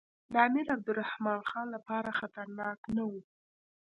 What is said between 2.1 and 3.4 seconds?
خطرناک نه وو.